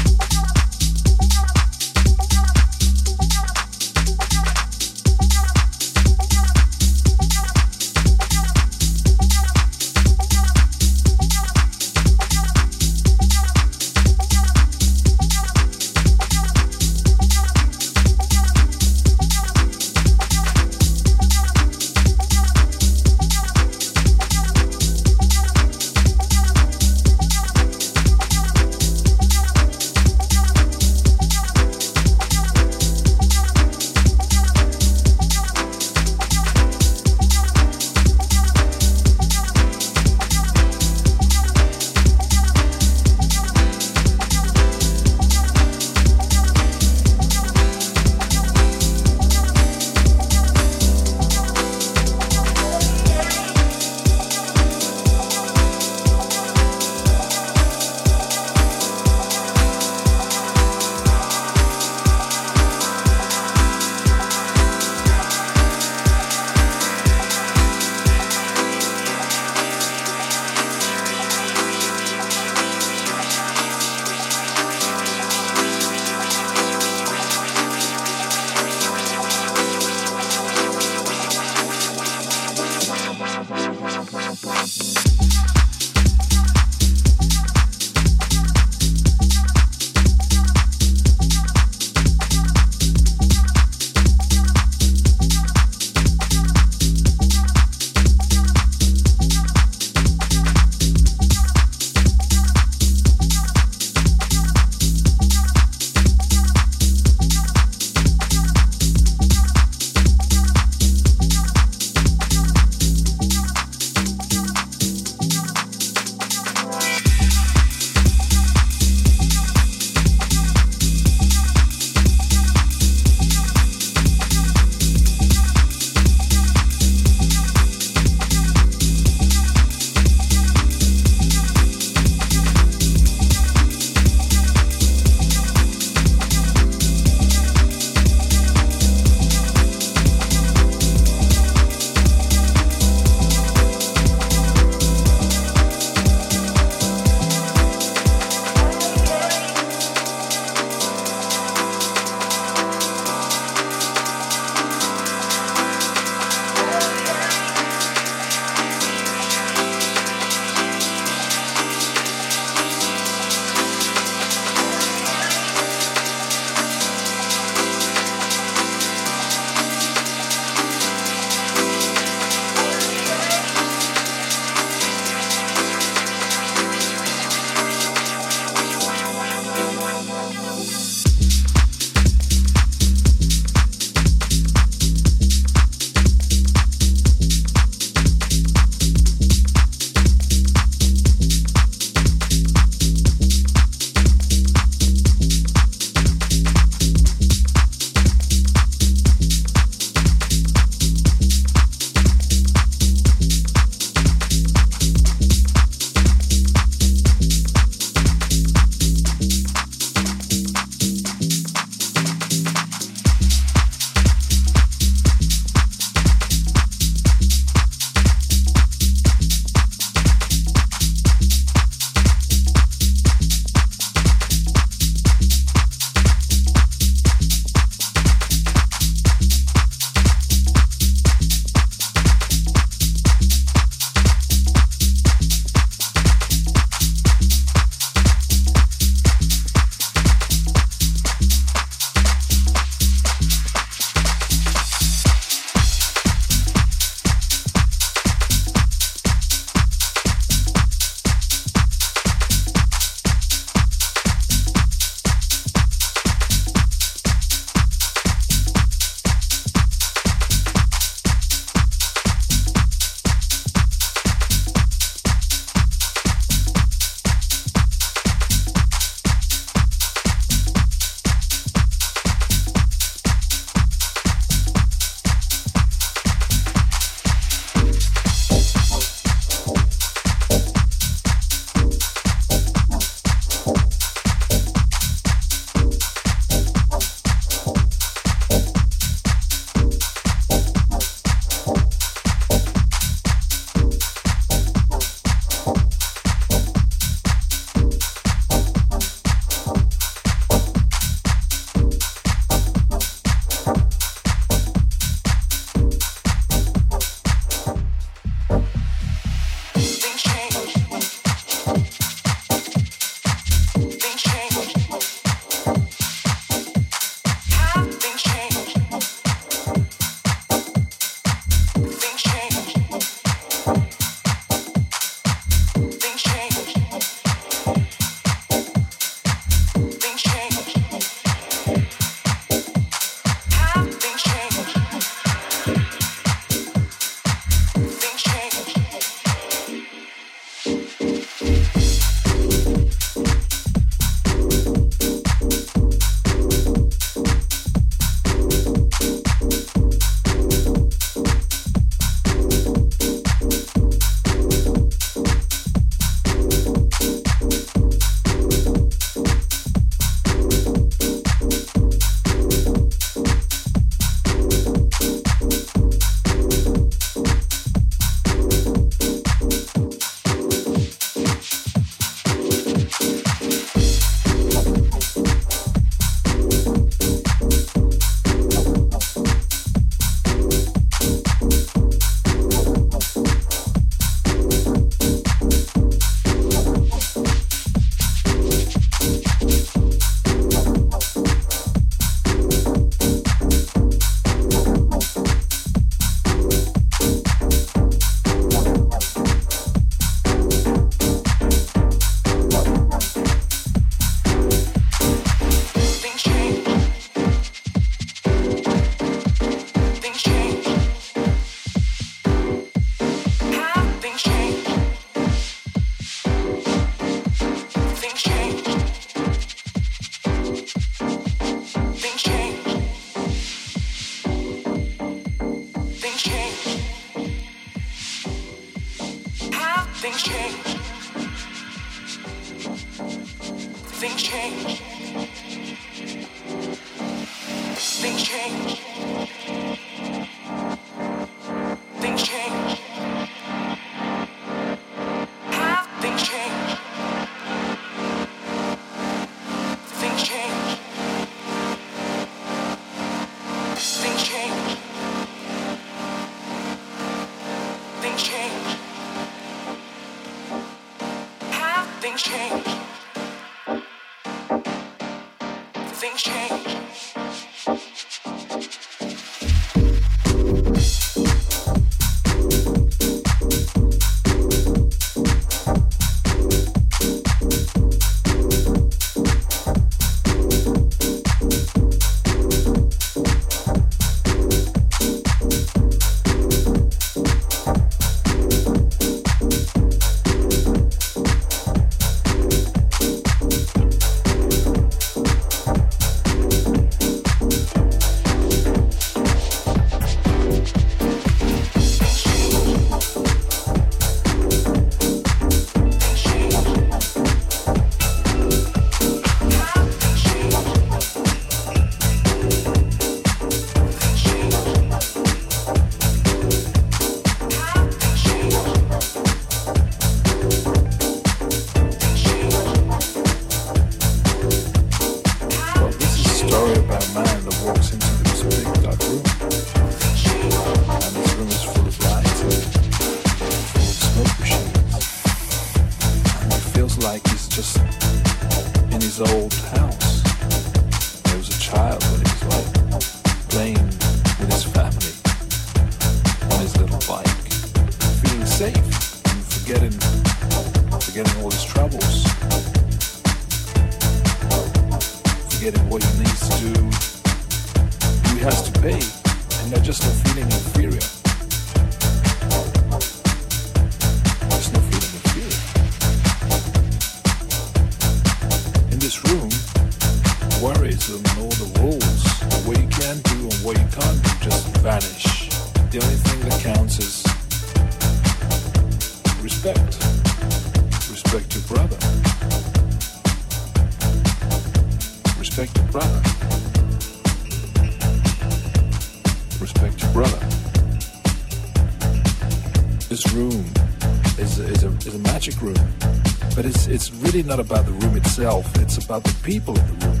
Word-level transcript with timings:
not 597.26 597.40
about 597.40 597.64
the 597.64 597.72
room 597.72 597.96
itself, 597.96 598.46
it's 598.58 598.84
about 598.84 599.02
the 599.04 599.14
people 599.22 599.58
in 599.58 599.78
the 599.78 599.86
room. 599.86 600.00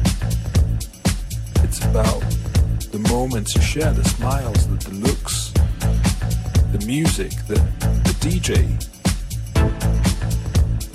It's 1.62 1.82
about 1.84 2.20
the 2.92 2.98
moments 3.08 3.54
you 3.54 3.62
share, 3.62 3.92
the 3.92 4.04
smiles, 4.04 4.66
the, 4.68 4.90
the 4.90 4.94
looks, 4.96 5.52
the 6.72 6.84
music, 6.86 7.30
the, 7.46 7.54
the 8.04 8.14
DJ. 8.20 8.50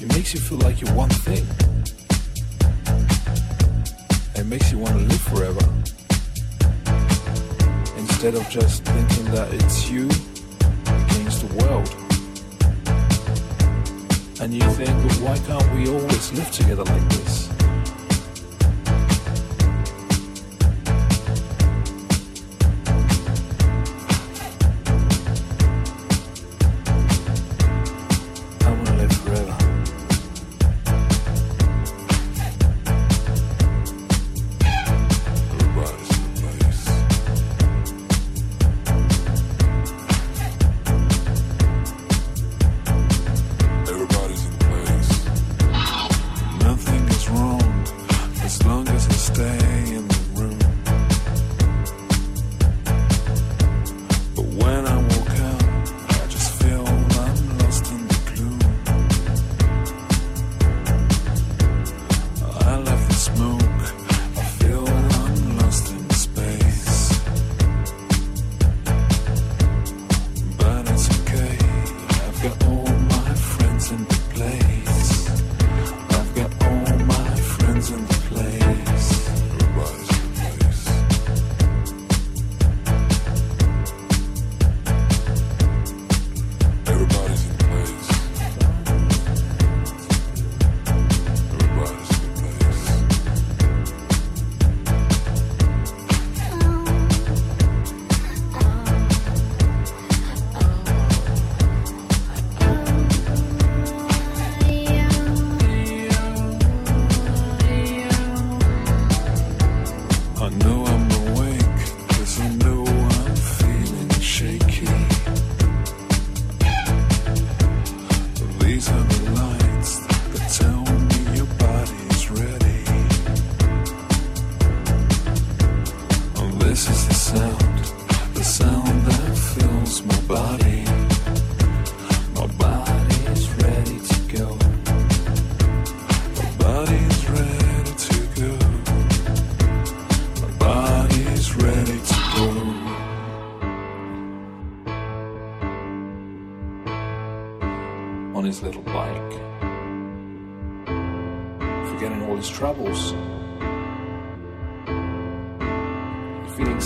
It 0.01 0.07
makes 0.09 0.33
you 0.33 0.39
feel 0.39 0.59
like 0.59 0.81
you're 0.81 0.93
one 0.93 1.09
thing. 1.09 1.45
It 4.35 4.45
makes 4.45 4.71
you 4.71 4.77
want 4.77 4.99
to 4.99 5.05
live 5.05 5.21
forever. 5.21 5.65
Instead 7.97 8.35
of 8.35 8.47
just 8.49 8.83
thinking 8.83 9.25
that 9.31 9.51
it's 9.53 9.89
you 9.89 10.09
together 16.59 16.88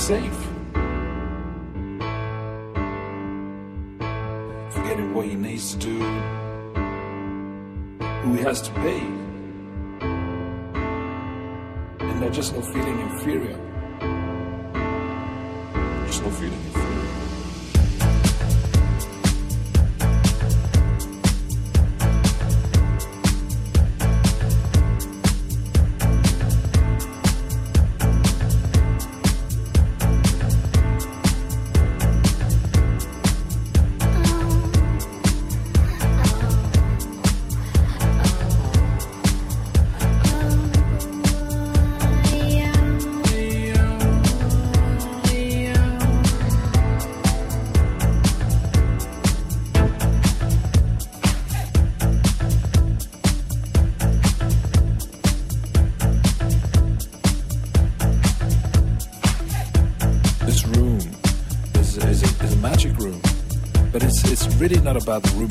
safe. 0.03 0.41
Forgetting 4.71 5.13
what 5.13 5.25
he 5.25 5.35
needs 5.35 5.75
to 5.75 5.79
do, 5.79 5.97
who 8.23 8.33
he 8.33 8.41
has 8.41 8.61
to 8.63 8.71
pay, 8.71 8.99
and 12.01 12.21
they're 12.21 12.29
just 12.31 12.53
not 12.53 12.65
feeling 12.65 12.99
inferior. 12.99 13.57
Just 16.07 16.21
not 16.21 16.33
feeling 16.33 16.51
inferior. 16.51 16.82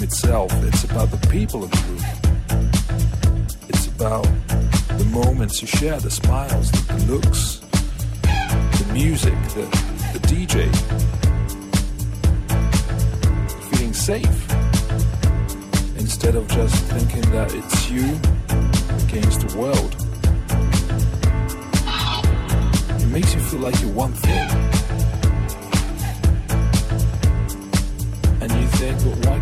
Itself, 0.03 0.53
it's 0.65 0.85
about 0.85 1.11
the 1.11 1.29
people 1.29 1.65
in 1.65 1.71
the 1.71 1.83
room. 1.89 2.05
It's 3.69 3.87
about 3.87 4.27
the 4.99 5.05
moments 5.11 5.61
you 5.63 5.69
share, 5.69 5.99
the 6.01 6.11
smiles, 6.11 6.71
the, 6.73 6.95
looks, 7.13 7.61
the 8.23 8.91
music, 8.93 9.35
the, 9.55 9.65
the 10.13 10.21
DJ. 10.31 10.69
Feeling 13.71 13.93
safe 13.93 14.53
instead 15.97 16.35
of 16.35 16.49
just 16.49 16.85
thinking 16.85 17.31
that 17.31 17.55
it's 17.55 17.91
you 17.91 18.19
against 19.07 19.47
the 19.47 19.57
world. 19.59 19.97
It 23.01 23.09
makes 23.09 23.35
you 23.35 23.41
feel 23.41 23.61
like 23.61 23.81
you're 23.81 23.93
one 23.93 24.13
thing. 24.13 24.49
And 28.41 28.51
you 28.51 28.67
think, 28.79 28.99
but 29.05 29.27
why 29.27 29.42